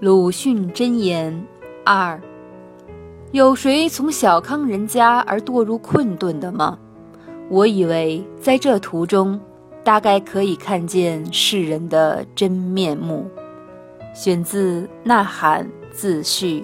[0.00, 1.44] 鲁迅箴言
[1.84, 2.20] 二：
[3.32, 6.78] 有谁从小康人家而堕入困顿的吗？
[7.50, 9.40] 我以为在这途中，
[9.82, 13.28] 大概可以看见世人的真面目。
[14.14, 16.60] 选自《呐喊》、《自序》。